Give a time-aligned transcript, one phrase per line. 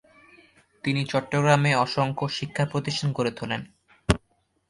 [0.83, 3.61] তিনি চট্টগ্রামে অসংখ্য শিক্ষা প্রতিষ্ঠান গড়ে তুলেন।